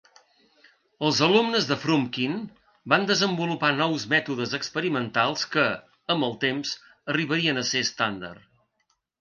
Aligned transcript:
Els 1.09 1.19
alumnes 1.25 1.67
de 1.71 1.75
Frumkin 1.81 2.39
van 2.95 3.05
desenvolupar 3.11 3.71
nous 3.81 4.07
mètodes 4.15 4.57
experimentals 4.61 5.47
que, 5.57 5.67
amb 6.15 6.29
el 6.31 6.37
temps, 6.49 6.73
arribarien 7.15 7.65
a 7.65 7.67
ser 7.75 7.85
estàndard. 7.91 8.51